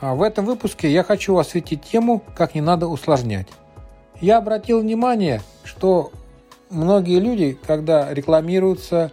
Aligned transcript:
А 0.00 0.14
в 0.14 0.22
этом 0.22 0.44
выпуске 0.44 0.90
я 0.90 1.02
хочу 1.02 1.36
осветить 1.38 1.82
тему, 1.82 2.22
как 2.34 2.54
не 2.54 2.60
надо 2.60 2.86
усложнять. 2.86 3.48
Я 4.20 4.38
обратил 4.38 4.80
внимание, 4.80 5.40
что 5.64 6.12
многие 6.70 7.18
люди, 7.18 7.58
когда 7.66 8.12
рекламируются 8.12 9.10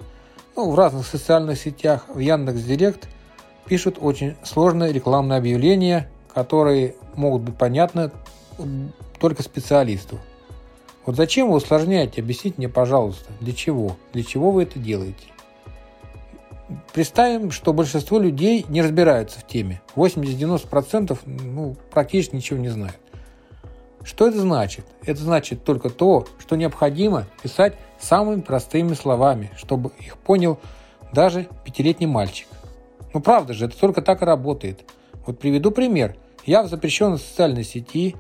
ну, 0.56 0.72
в 0.72 0.76
разных 0.76 1.06
социальных 1.06 1.58
сетях, 1.58 2.06
в 2.10 2.20
Яндекс.Директ, 2.20 3.08
пишут 3.66 3.98
очень 4.02 4.36
сложные 4.44 4.92
рекламные 4.92 5.38
объявления, 5.38 6.10
которые 6.34 6.96
могут 7.16 7.44
быть 7.44 7.58
понятны 7.58 8.12
только 9.20 9.42
специалисту. 9.42 10.20
Вот 11.06 11.16
зачем 11.16 11.50
вы 11.50 11.58
усложняете? 11.58 12.22
Объясните 12.22 12.56
мне, 12.58 12.70
пожалуйста, 12.70 13.32
для 13.40 13.54
чего? 13.54 13.98
Для 14.14 14.24
чего 14.24 14.52
вы 14.52 14.64
это 14.64 14.80
делаете? 14.80 15.33
Представим, 16.94 17.50
что 17.50 17.74
большинство 17.74 18.20
людей 18.20 18.68
не 18.70 18.84
разбираются 18.84 19.40
в 19.40 19.48
теме. 19.48 19.82
80-90% 19.96 21.18
ну, 21.26 21.76
практически 21.92 22.36
ничего 22.36 22.60
не 22.60 22.70
знают. 22.70 22.98
Что 24.04 24.28
это 24.28 24.40
значит? 24.40 24.86
Это 25.04 25.20
значит 25.20 25.64
только 25.64 25.90
то, 25.90 26.28
что 26.38 26.56
необходимо 26.56 27.26
писать 27.42 27.74
самыми 28.00 28.42
простыми 28.42 28.94
словами, 28.94 29.50
чтобы 29.58 29.92
их 30.00 30.18
понял 30.18 30.60
даже 31.12 31.48
пятилетний 31.66 32.06
мальчик. 32.06 32.48
Ну 33.12 33.22
правда 33.22 33.54
же, 33.54 33.66
это 33.66 33.80
только 33.80 34.04
так 34.04 34.22
и 34.22 34.26
работает. 34.26 34.82
Вот 35.26 35.40
приведу 35.40 35.72
пример. 35.72 36.16
Я 36.46 36.62
в 36.62 36.68
запрещенной 36.68 37.18
социальной 37.18 37.64
сети 37.64 38.16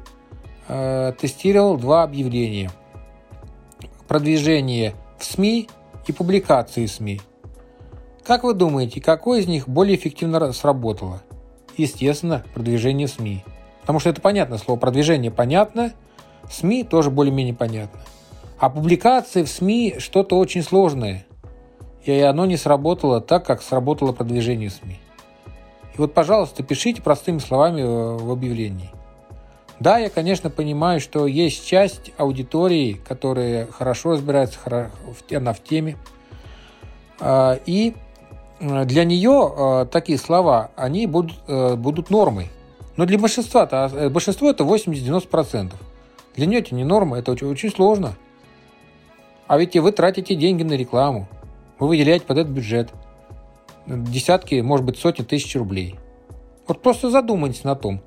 э, 0.67 1.13
тестировал 1.19 1.77
два 1.77 2.02
объявления. 2.02 2.71
Продвижение 4.08 4.95
в 5.19 5.25
СМИ 5.25 5.69
и 6.08 6.11
публикации 6.11 6.87
в 6.87 6.91
СМИ– 6.91 7.21
как 8.23 8.43
вы 8.43 8.53
думаете, 8.53 9.02
какое 9.02 9.41
из 9.41 9.47
них 9.47 9.67
более 9.67 9.97
эффективно 9.97 10.53
сработало? 10.53 11.21
Естественно, 11.75 12.43
продвижение 12.53 13.07
СМИ. 13.07 13.43
Потому 13.81 13.99
что 13.99 14.09
это 14.09 14.21
понятно, 14.21 14.57
слово 14.57 14.80
продвижение 14.80 15.30
понятно, 15.30 15.91
СМИ 16.49 16.85
тоже 16.85 17.11
более-менее 17.11 17.53
понятно. 17.53 17.99
А 18.59 18.69
публикации 18.69 19.43
в 19.43 19.49
СМИ 19.49 19.95
что-то 19.99 20.38
очень 20.38 20.63
сложное. 20.63 21.25
И 22.05 22.17
оно 22.19 22.45
не 22.45 22.55
сработало 22.55 23.19
так, 23.19 23.45
как 23.45 23.61
сработало 23.61 24.13
продвижение 24.13 24.69
СМИ. 24.69 24.99
И 25.95 25.97
вот, 25.97 26.13
пожалуйста, 26.13 26.63
пишите 26.63 27.02
простыми 27.02 27.39
словами 27.39 27.81
в 27.83 28.31
объявлении. 28.31 28.89
Да, 29.81 29.97
я, 29.97 30.09
конечно, 30.09 30.49
понимаю, 30.49 31.02
что 31.02 31.27
есть 31.27 31.67
часть 31.67 32.13
аудитории, 32.17 32.93
которая 32.93 33.67
хорошо 33.67 34.11
разбирается 34.11 34.89
она 35.31 35.52
в 35.52 35.61
теме. 35.61 35.97
А, 37.19 37.59
и 37.65 37.95
Э, 37.95 38.02
для 38.64 39.03
нее 39.03 39.53
э, 39.56 39.86
такие 39.92 40.17
слова, 40.17 40.72
они 40.75 41.06
будут, 41.06 41.36
э, 41.47 41.75
будут 41.75 42.09
нормой. 42.09 42.50
Но 42.95 43.05
для 43.05 43.20
большинства-то, 43.20 43.86
а, 43.86 44.10
большинство 44.10 44.49
это 44.49 44.64
80-90%. 44.64 45.73
Для 46.36 46.45
нее 46.45 46.60
это 46.60 46.73
не 46.73 46.83
норма, 46.83 47.17
это 47.17 47.32
очень, 47.32 47.48
очень 47.48 47.71
сложно. 47.71 48.15
А 49.48 49.58
ведь 49.58 49.76
и 49.76 49.80
вы 49.80 49.92
тратите 49.92 50.36
деньги 50.36 50.64
на 50.64 50.73
рекламу. 50.73 51.27
Вы 51.80 51.89
выделяете 51.89 52.26
под 52.26 52.37
этот 52.37 52.54
бюджет 52.54 52.92
десятки, 53.86 54.61
может 54.61 54.86
быть, 54.86 54.98
сотни 54.98 55.23
тысяч 55.23 55.54
рублей. 55.55 55.99
Вот 56.66 56.82
просто 56.82 57.10
задумайтесь 57.10 57.66
на 57.66 57.76
том, 57.76 58.02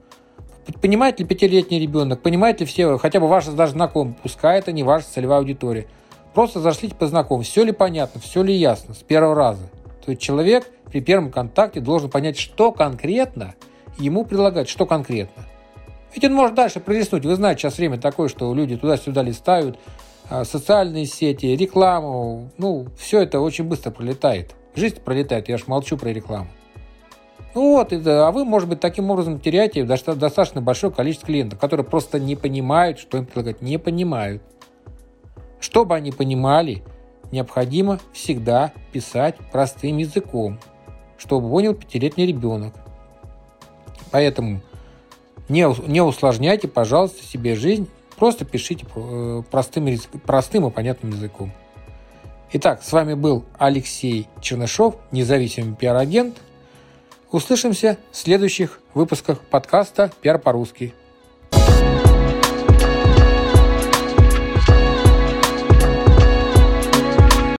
понимает 0.81 1.21
ли 1.21 1.27
пятилетний 1.27 1.79
ребенок, 1.79 2.23
понимает 2.23 2.61
ли 2.61 2.67
все, 2.67 2.97
хотя 2.97 3.21
бы 3.21 3.29
ваши 3.29 3.53
даже 3.53 3.73
знакомые, 3.73 4.17
пускай 4.23 4.59
это 4.59 4.73
не 4.73 4.83
ваша 4.83 5.07
целевая 5.07 5.41
аудитория. 5.41 5.87
Просто 6.33 6.61
зашлите 6.61 6.95
по 6.95 7.07
знакомым, 7.07 7.45
все 7.45 7.63
ли 7.63 7.73
понятно, 7.73 8.21
все 8.23 8.43
ли 8.43 8.55
ясно 8.55 8.95
с 8.95 8.99
первого 8.99 9.35
раза. 9.35 9.69
То 10.07 10.13
есть 10.13 10.23
человек 10.23 10.71
при 10.91 11.01
первом 11.01 11.33
контакте 11.33 11.81
должен 11.81 12.09
понять, 12.09 12.39
что 12.39 12.71
конкретно 12.71 13.57
ему 13.99 14.25
предлагать, 14.25 14.69
что 14.69 14.87
конкретно. 14.87 15.45
Ведь 16.15 16.25
он 16.25 16.33
может 16.33 16.55
дальше 16.55 16.79
пролистнуть. 16.79 17.25
Вы 17.25 17.35
знаете, 17.35 17.63
сейчас 17.63 17.77
время 17.77 17.99
такое, 17.99 18.29
что 18.29 18.55
люди 18.55 18.77
туда-сюда 18.77 19.23
листают, 19.23 19.79
а, 20.31 20.45
социальные 20.45 21.07
сети, 21.07 21.47
рекламу, 21.47 22.51
ну, 22.57 22.87
все 22.97 23.23
это 23.23 23.41
очень 23.41 23.65
быстро 23.65 23.91
пролетает. 23.91 24.55
Жизнь 24.77 25.01
пролетает, 25.01 25.49
я 25.49 25.59
ж 25.59 25.67
молчу 25.67 25.99
про 25.99 26.11
рекламу. 26.11 26.49
Ну 27.57 27.73
вот, 27.73 27.93
а 27.93 28.31
вы, 28.31 28.45
может 28.45 28.69
быть, 28.69 28.79
таким 28.79 29.11
образом 29.11 29.41
теряете 29.41 29.83
достаточно 29.83 30.61
большое 30.61 30.93
количество 30.93 31.27
клиентов, 31.27 31.59
которые 31.59 31.85
просто 31.85 32.21
не 32.21 32.37
понимают, 32.37 33.01
что 33.01 33.19
им 33.19 33.27
предлагать, 33.27 33.61
не 33.61 33.79
понимают. 33.79 34.43
Чтобы 35.59 35.97
они 35.97 36.13
понимали, 36.13 36.85
необходимо 37.33 37.99
всегда 38.13 38.73
писать 38.93 39.37
простым 39.53 39.99
языком, 39.99 40.59
чтобы 41.19 41.49
понял 41.49 41.75
пятилетний 41.75 42.27
ребенок. 42.27 42.75
Поэтому 44.11 44.61
не, 45.49 45.67
не 45.89 46.01
усложняйте, 46.01 46.69
пожалуйста, 46.69 47.23
себе 47.23 47.55
жизнь, 47.55 47.89
просто 48.17 48.45
пишите 48.45 48.87
э, 48.95 49.43
простым, 49.51 49.89
простым 50.25 50.67
и 50.67 50.71
понятным 50.71 51.13
языком. 51.13 51.53
Итак, 52.53 52.83
с 52.83 52.93
вами 52.93 53.15
был 53.15 53.45
Алексей 53.59 54.29
Чернышов, 54.41 54.97
независимый 55.11 55.75
пиар-агент. 55.75 56.37
Услышимся 57.33 57.99
в 58.13 58.17
следующих 58.17 58.81
выпусках 58.95 59.41
подкаста 59.41 60.13
«Пиар 60.21 60.39
по-русски». 60.39 60.95